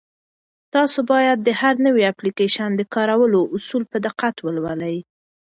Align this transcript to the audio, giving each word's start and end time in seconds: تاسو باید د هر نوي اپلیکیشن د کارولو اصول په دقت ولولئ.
تاسو 0.73 0.99
باید 1.11 1.37
د 1.43 1.49
هر 1.61 1.75
نوي 1.85 2.03
اپلیکیشن 2.11 2.69
د 2.75 2.81
کارولو 2.95 3.41
اصول 3.55 3.83
په 3.91 3.97
دقت 4.05 4.35
ولولئ. 4.45 4.97